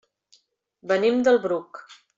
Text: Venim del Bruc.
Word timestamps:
Venim 0.93 1.23
del 1.29 1.39
Bruc. 1.47 1.85